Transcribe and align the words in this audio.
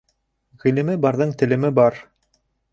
Ғилеме 0.63 0.95
барҙың 1.05 1.37
телеме 1.43 1.73
бар. 1.83 2.03